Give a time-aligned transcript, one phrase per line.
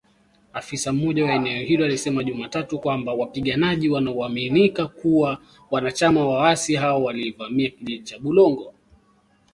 [0.53, 7.03] Afisa mmoja wa eneo hilo alisema Jumatatu kwamba wapiganaji wanaoaminika kuwa wanachama wa waasi hao
[7.03, 8.73] walivamia kijiji cha Bulongo